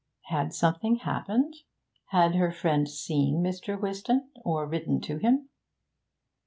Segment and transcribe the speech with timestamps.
[0.29, 1.57] Had something happened?
[2.07, 3.79] Had her friend seen Mr.
[3.79, 5.47] Whiston, or written to him?